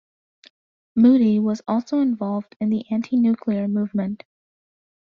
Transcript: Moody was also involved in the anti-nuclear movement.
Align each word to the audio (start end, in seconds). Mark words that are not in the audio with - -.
Moody 0.95 1.37
was 1.37 1.61
also 1.67 1.99
involved 1.99 2.55
in 2.59 2.69
the 2.71 2.85
anti-nuclear 2.89 3.67
movement. 3.67 4.23